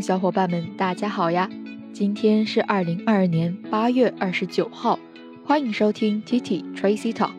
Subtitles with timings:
[0.00, 1.48] 小伙伴们，大家好呀！
[1.92, 4.98] 今天是二零二二年八月二十九号，
[5.44, 7.32] 欢迎收听 T T Tracy Talk。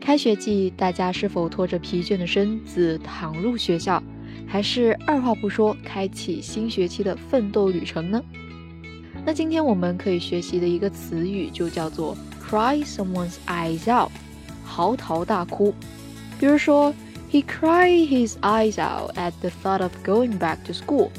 [0.00, 4.02] 开学季，大家是否拖着疲倦的身子躺入学校，
[4.46, 8.22] 还是二话不说开启新学期的奋斗旅程呢？
[9.24, 14.10] 那今天我们可以学习的一个词语就叫做 cry someone's eyes out，
[14.64, 15.74] 嚎啕大哭。
[16.40, 16.94] 比如说
[17.30, 21.10] ，He cried his eyes out at the thought of going back to school。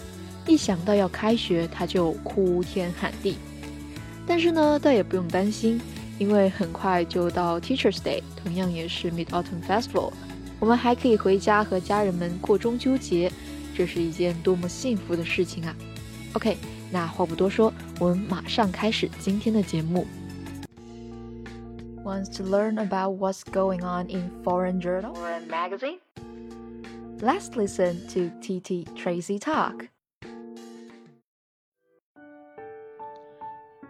[0.46, 3.36] 一想到要开学，他就哭天喊地。
[4.27, 5.80] 但是呢，倒也不用担心，
[6.18, 10.12] 因为很快就到 Teachers Day，同样也是 Mid Autumn Festival，
[10.61, 13.30] 我们还可以回家和家人们过中秋节，
[13.77, 15.75] 这是一件多么幸福的事情啊！
[16.34, 16.56] OK，
[16.91, 20.06] 那话不多说，我们马上开始今天的节目。
[22.05, 25.98] Wants to learn about what's going on in foreign journal or magazine?
[27.20, 29.88] Let's listen to TT Tracy talk.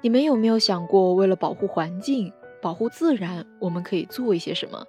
[0.01, 2.31] 你们有没有想过，为了保护环境、
[2.61, 4.85] 保护自然，我们可以做一些什么？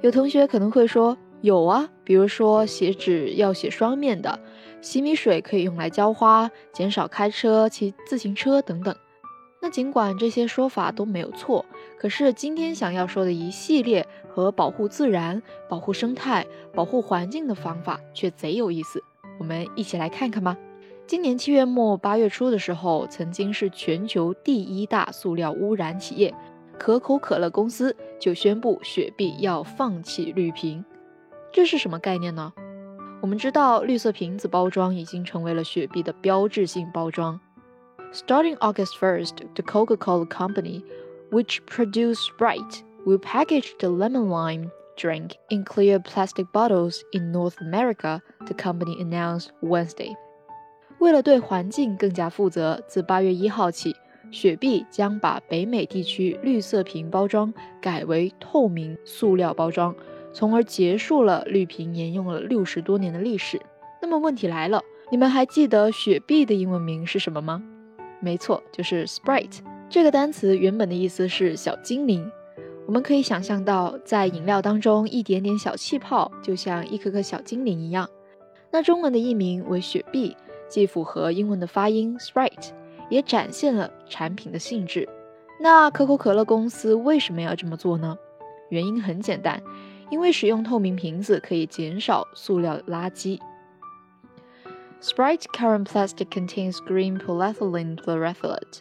[0.00, 4.38] 有同学可能会说，有啊，比如说写纸要写双面的，
[4.80, 8.94] 洗米水可以用来浇花，减少开车、骑自行车等等。
[9.60, 11.64] 那尽管这些说法都没有错，
[11.98, 19.02] 可是今天想要说的一系列和保护自然、保护生态、保护环境的方法却贼有意思，
[19.40, 20.56] 我们一起来看看吧。
[21.08, 26.34] 今年七月末八月初的时候，曾经是全球第一大塑料污染企业
[26.78, 30.84] 可口可乐公司就宣布雪碧要放弃绿瓶。
[31.50, 32.52] 这是什么概念呢？
[33.22, 37.40] 我们知道绿色瓶子包装已经成为了雪碧的标志性包装。
[38.12, 40.84] Starting August 1st, the Coca-Cola Company,
[41.30, 47.56] which produced Sprite, will package the lemon lime drink in clear plastic bottles in North
[47.62, 50.14] America, the company announced Wednesday.
[50.98, 53.94] 为了对环境更加负责，自八月一号起，
[54.30, 59.94] 雪碧将把北美地区绿色瓶包装改为透明塑料包装，
[60.32, 63.60] 从而结束了绿瓶沿用了六十多年的历史。
[64.02, 67.62] 那么问题来了，你们还记得雪碧的英文名是什么吗？
[68.20, 69.58] 没错，就是 Sprite。
[69.88, 72.28] 这个单词原本的意思是小精灵。
[72.86, 78.08] 我们可以想象到，在饮料当中一点点小气泡，就像一颗颗小精灵一样。
[78.70, 80.36] 那中文的译名为雪碧。
[80.67, 82.71] 既符合英文的发音 Sprite，
[83.09, 85.07] 也展现了产品的性质。
[85.59, 88.17] 那可口可乐公司为什么要这么做呢？
[88.69, 89.61] 原因很简单，
[90.09, 93.39] 因为使用透明瓶子可以减少塑料垃圾。
[94.99, 98.79] Sprite current plastic contains green polyethylene chlorothalate。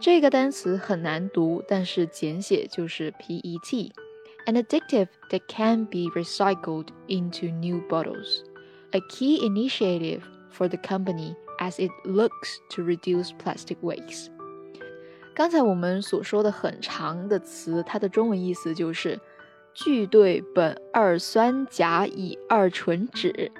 [0.00, 8.40] 这个单词很难读，但是简写就是 PET，an additive that can be recycled into new bottles.
[8.92, 10.22] A key initiative
[10.55, 14.27] for the company as it looks to reduce plastic waste。
[15.35, 19.19] 刚才我们所说的很长的词，它的中文意思就是
[19.73, 23.51] 聚对苯二酸甲乙二醇酯。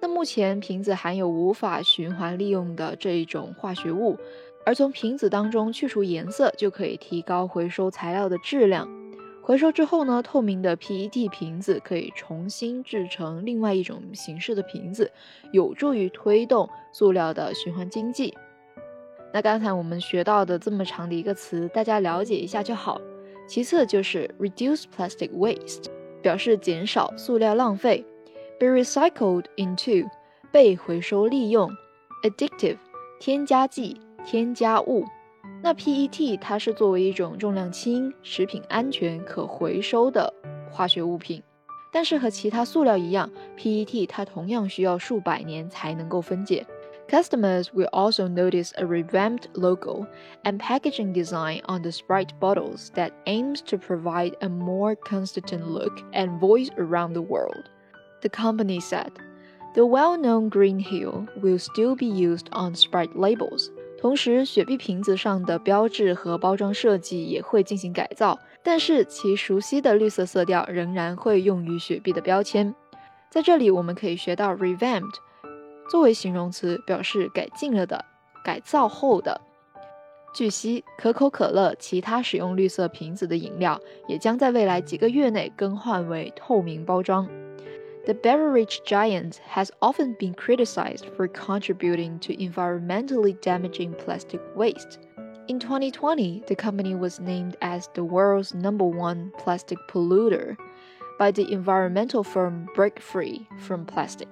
[0.00, 4.18] 那目前瓶子含有无法循环利用的这一种化学物，
[4.66, 8.88] 而从瓶子当中去除颜色，就可以提高回收材料的质量。
[9.48, 15.10] 回收之后呢，透明的 PET 瓶子可以重新制成另外一种形式的瓶子，
[15.52, 18.36] 有助于推动塑料的循环经济。
[19.32, 23.00] 那刚才我们学到的这么长的一个词，大家了解一下就好。
[23.46, 25.86] 其次就是 reduce plastic waste，
[26.20, 28.04] 表示减少塑料浪费。
[28.60, 30.06] be recycled into，
[30.52, 31.70] 被回收利用。
[32.22, 32.76] addictive，
[33.18, 35.06] 添加剂、添加物。
[35.61, 40.33] 那 PET 它是作为一种重量轻、食品安全、可回收的
[40.69, 41.41] 化学物品，
[41.91, 46.65] 但是和其他塑料一样，PET 它同样需要数百年才能够分解。
[47.09, 50.07] Customers will also notice a revamped logo
[50.43, 56.01] and packaging design on the Sprite bottles that aims to provide a more consistent look
[56.13, 57.65] and voice around the world.
[58.21, 59.11] The company said.
[59.75, 63.69] The well-known green hill will still be used on Sprite labels.
[64.00, 72.72] 同时，雪碧瓶子上的标志和包装设计也会进行改造，但是其熟悉的绿色色调仍然会用于雪碧的标签。
[73.28, 75.16] 在这里，我们可以学到 revamped
[75.90, 78.04] 作为形容词，表示改进了的、
[78.44, 79.40] 改造后的。
[80.32, 87.28] 据悉，可口可乐其他使用绿色瓶子的饮料也将在未来几个月内更换为透明包装。
[88.07, 94.99] The beverage giant has often been criticized for contributing to environmentally damaging plastic waste.
[95.47, 100.57] In 2020, the company was named as the world's number one plastic polluter
[101.17, 104.27] by the environmental firm Break Free from Plastic.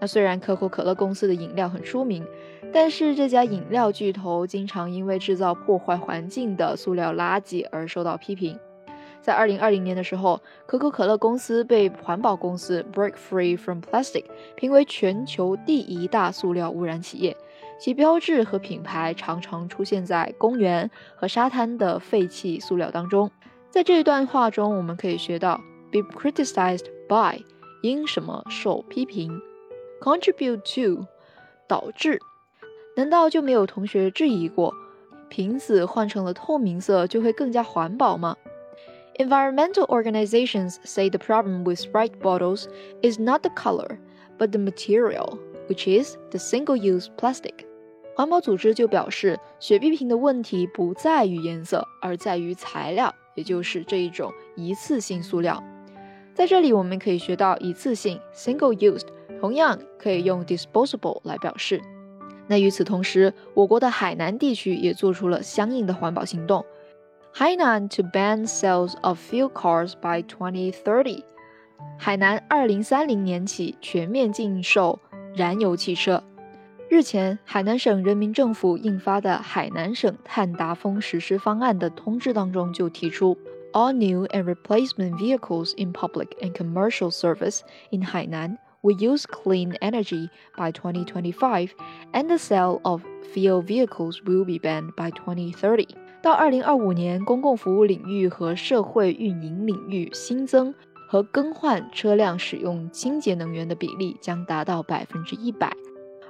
[0.00, 2.24] 那虽然可口可乐公司的饮料很出名，
[2.72, 8.58] 但是这家饮料巨头经常因为制造破坏环境的塑料垃圾而受到批评。
[9.23, 14.25] 在二零二零年的时候，可口可乐公司被环保公司 Break Free from Plastic
[14.55, 17.37] 评为全球第一大塑料污染企业，
[17.79, 23.31] 其标志和品牌常常出现在公园和沙滩的废弃塑料当中。
[23.69, 25.55] 在这一段话中，我们可以学到
[25.89, 27.41] be criticized by
[27.81, 29.39] 因什么受批评
[30.01, 31.05] ，contribute to
[31.65, 32.19] 导致。
[32.97, 34.73] 难道就没有同学质疑过，
[35.29, 38.35] 瓶子换成了透明色就会更加环保吗
[39.18, 42.66] ？Environmental organizations say the problem with Sprite bottles
[43.02, 43.98] is not the color,
[44.38, 45.38] but the material,
[45.68, 47.66] which is the single-use plastic.
[48.14, 55.62] 环保组织就表示，雪碧瓶的问题不在于颜色，而在于材料，也就是这一种一次性塑料。
[56.34, 59.06] 在这里，我们可以学到一次性 （single-used），
[59.40, 61.80] 同样可以用 disposable 来表示。
[62.48, 66.64] 那与此同时，我国的海南地区也做出了相应的环保行动。
[67.34, 71.22] Hainan to ban sales of fuel cars by 2030。
[71.96, 74.98] 海南二零三零年起全面禁售
[75.34, 76.22] 燃油汽车。
[76.88, 83.36] 日前，海南省人民政府印发的《海南省碳达峰实施方案》的通知当中就提出，
[83.72, 90.30] all new and replacement vehicles in public and commercial service in Hainan will use clean energy
[90.56, 91.70] by 2025,
[92.12, 93.02] and the sale of
[93.34, 95.86] fuel vehicles will be banned by 2030。
[96.22, 100.74] 到二零二五年，公共服务领域和社会运营领域新增
[101.08, 105.72] 和更换车辆使用清洁能源的比例将达到百分之一百，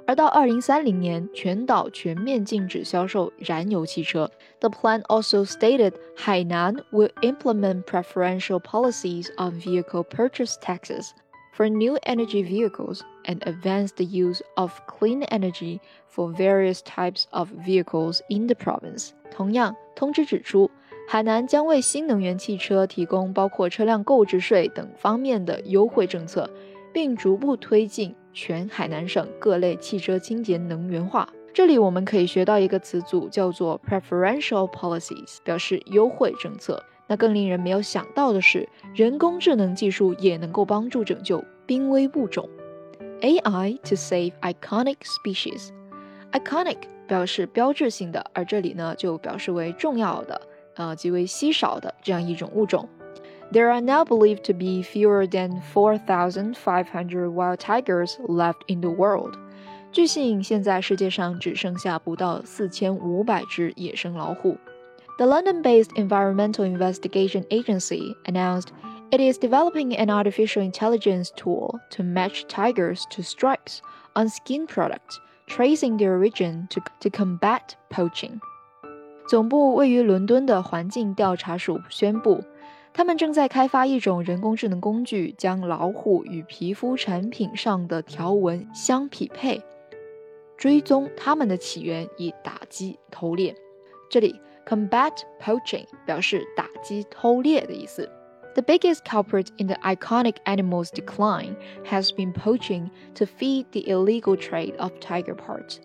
[0.05, 4.29] 而到二零三零年，全岛全面禁止销售燃油汽车。
[4.59, 11.09] The plan also stated Hainan will implement preferential policies on vehicle purchase taxes
[11.53, 17.49] for new energy vehicles and advance the use of clean energy for various types of
[17.65, 19.09] vehicles in the province.
[19.31, 20.70] 同样， 通知指出，
[21.08, 26.48] 海南将为新能源汽车提供包括车辆购置税等方面的优惠政策，
[26.92, 31.28] 并逐步推进全海南省各类汽车清洁能源化。
[31.52, 36.82] 这里我们可以学到一个词组，叫做 preferential policies，表示优惠政策。
[37.06, 42.48] 那更令人没有想到的是，人工智能技术也能够帮助拯救濒危物种。
[43.20, 45.68] AI to save iconic species.
[46.32, 50.41] Iconic 表示标志性的，而这里呢就表示为重要的，
[50.75, 52.87] 呃，极为稀少的这样一种物种。
[53.51, 59.33] There are now believed to be fewer than 4,500 wild tigers left in the world。
[59.91, 64.55] 据信，现在世界上只剩下不到四千五百只野生老虎。
[65.17, 68.67] The London-based Environmental Investigation Agency announced
[69.09, 73.79] it is developing an artificial intelligence tool to match tigers to stripes
[74.13, 77.60] on skin products tracing the origin to to combat
[77.90, 78.38] poaching。
[79.28, 82.42] 总部位于伦敦的环境调查署宣布，
[82.92, 89.62] 他们正在开发一种人工智能工具，将老虎与皮肤产品上的条纹相匹配，
[90.56, 93.56] 追踪它们的起源，以打击偷猎。
[94.10, 98.08] 这里 combat poaching 表示打击偷猎的意思。
[98.55, 104.75] The biggest culprit in the iconic animal's decline has been poaching to feed the illegal trade
[104.77, 105.77] of tiger parts.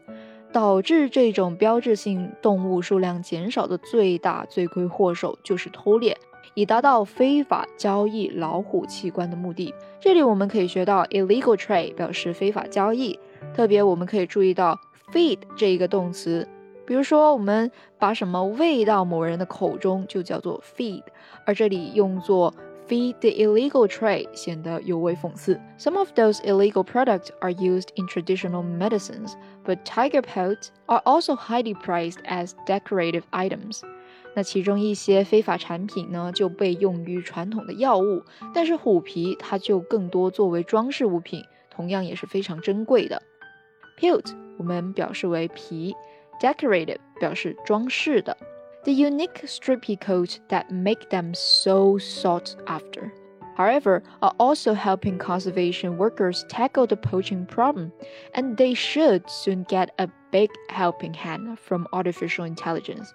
[0.53, 6.17] 导致这种标志性动物数量减少的最大罪魁祸首就是偷猎，
[6.55, 9.75] 以达到非法交易老虎器官的目的。
[10.01, 13.19] 这里我们可以学到 illegal trade 表示非法交易，
[13.53, 14.81] 特别我们可以注意到
[15.13, 16.47] feed 这一个动词，
[16.90, 21.04] 比如说我们把什么喂到某人的口中就叫做 feed，
[21.46, 22.52] 而这里用作
[22.88, 25.62] feed the illegal trade 显得尤为讽刺。
[25.78, 31.76] Some of those illegal products are used in traditional medicines, but tiger pelts are also highly
[31.76, 33.82] prized as decorative items.
[34.36, 43.22] 那其中一些非法产品呢，就被用于传统的药物，但是虎皮它就更多作为装饰物品，同样也是非常珍贵的。
[44.00, 45.94] Pelt 我们表示为皮
[46.41, 48.37] ，decorative 表示装饰的。
[48.85, 53.11] the unique stripy coat that make them so sought after.
[53.57, 57.93] However, are also helping conservation workers tackle the poaching problem,
[58.35, 63.09] and they should soon get a big helping hand from artificial intelligence.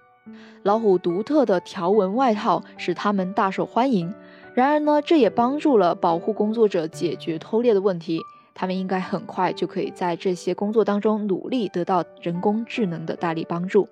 [0.63, 4.13] 老虎独特的条纹外套使它们大受欢迎。
[4.55, 8.19] 然而呢，这也帮助了保护工作者解决偷猎的问题。
[8.54, 13.88] 他们应该很快就可以在这些工作当中努力得到人工智能的大力帮助。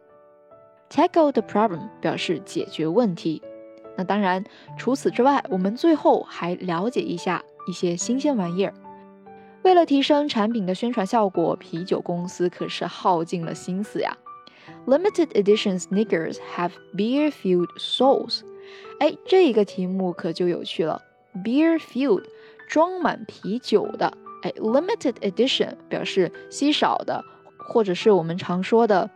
[0.88, 3.42] Tackle the problem 表示解决问题。
[3.96, 4.44] 那当然，
[4.78, 8.72] 除此之外，我们最后还了解一下一些新鲜玩意儿。
[9.62, 14.16] 为了提升产品的宣传效果，啤酒公司可是耗尽了心思呀。
[14.86, 18.40] Limited edition sneakers have beer-filled soles。
[19.00, 21.02] 哎，这个题目可就有趣了。
[21.44, 22.24] Beer-filled，
[22.68, 24.16] 装满啤酒的。
[24.43, 27.23] 哎，limited edition 表示稀少的，
[27.57, 29.09] 或者是我们常说的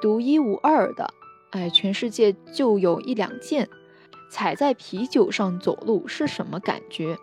[0.00, 1.08] 独一无二的。
[1.50, 3.68] 哎，全世界就有一两件。
[4.28, 7.16] 踩在啤酒上走路是什么感觉？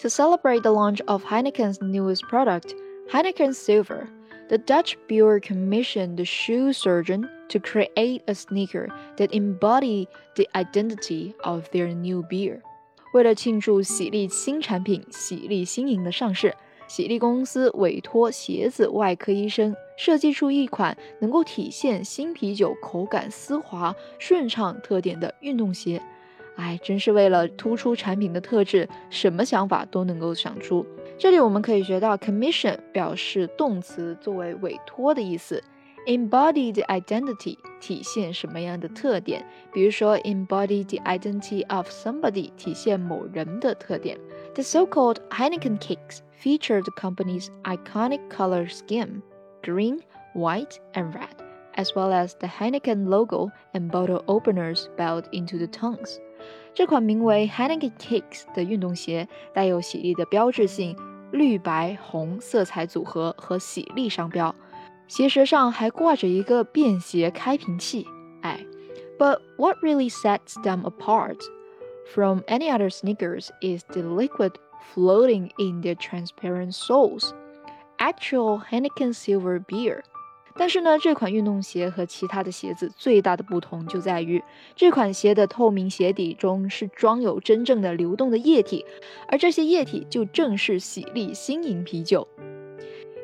[0.00, 2.74] To celebrate the launch of Heineken's newest product,
[3.10, 4.08] Heineken Silver,
[4.48, 11.34] the Dutch brewer commissioned the shoe surgeon to create a sneaker that embodied the identity
[11.42, 12.60] of their new beer.
[13.14, 16.54] 为了庆祝喜力新产品喜力新颖的上市，
[16.87, 26.01] 喜力公司委托鞋子外科医生设计出一款能够体现新啤酒口感丝滑、顺畅特点的运动鞋。
[26.55, 30.85] 哎，真是为了突出产品的特质，什么想法都能够想出。
[31.17, 35.63] 这里我们可以学到 commission 表示动词，作为委托的意思。
[36.06, 39.44] embody the identity 体现什么样的特点？
[39.72, 44.18] 比如说 embody the identity of somebody 体现某人的特点。
[44.54, 49.22] The so-called Heineken cakes feature the company's iconic color scheme:
[49.62, 50.00] green,
[50.34, 51.36] white, and red,
[51.74, 56.18] as well as the Heineken logo and bottle openers built into the tongues.
[56.74, 60.96] 这款名为 Heineken Kicks 的运动鞋带有喜力的标志性
[61.30, 64.54] 绿白红色彩组合和喜力商标，
[65.07, 68.05] 鞋舌上还挂着一个便携开瓶器。
[68.41, 68.65] 哎
[69.17, 71.39] ，But what really sets them apart
[72.13, 74.53] from any other sneakers is the liquid
[74.93, 77.31] floating in their transparent soles,
[77.97, 80.01] actual Heineken Silver beer.
[80.59, 84.43] 但是呢，这款运动鞋和其他的鞋子最大的不同就在于，
[84.75, 88.83] 这款鞋的透明鞋底中是装有真正的流动的液体，
[89.27, 92.27] 而这些液体就正是喜力新颖啤酒。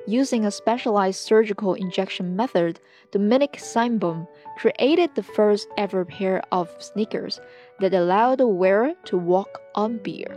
[0.06, 2.76] Using a specialized surgical injection method,
[3.10, 4.26] Dominic Simbaum
[4.58, 7.38] created the first ever pair of sneakers
[7.80, 10.30] that allowed the wearer to walk on beer。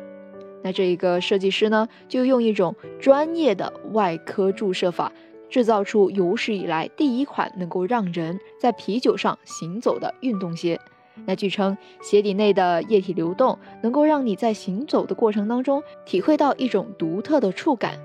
[0.64, 5.12] 那这一个设计师呢，就用一种专业的外科注射法。
[5.50, 10.80] 制造出有史以来第一款能够让人在啤酒上行走的运动鞋。
[11.26, 18.00] 那据称，鞋底内的液体流动能够让你在行走的过程当中体会到一种独特的触感。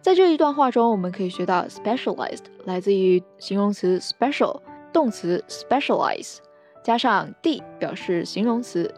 [0.00, 4.60] 在这一段话中，我们可以学到 specialized 来自于形容词 special，
[4.92, 6.38] 动词 specialize，
[6.82, 8.92] 加上 d 表示形容词，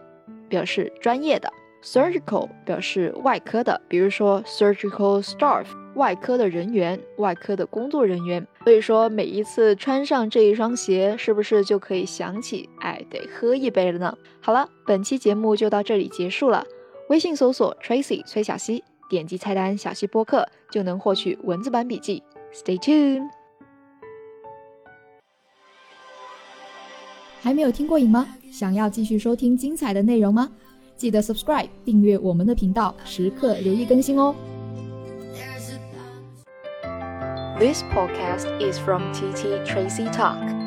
[0.48, 1.50] 表示专业的。
[1.82, 5.64] surgical 表示外科的，比如说 surgical staff。
[5.96, 8.46] 外科的人员，外科的工作人员。
[8.62, 14.16] 所以说，每一次穿上这一双鞋，是不是就可以想起，哎，得喝一杯了呢？
[14.40, 16.64] 好了，本期节目就到这里结束了。
[17.08, 22.22] 微信搜索 Tracy 崔小溪，点击菜单小溪播客，就能获取文字版笔记。
[22.54, 23.28] Stay tuned。
[27.42, 28.26] 还没有听过瘾吗？
[28.52, 30.48] 想要继续收听精彩的内容吗？
[30.96, 34.34] 记得 subscribe 订阅我们的频道，时刻留意更新哦。
[37.58, 40.59] This podcast is from TT Tracy Talk.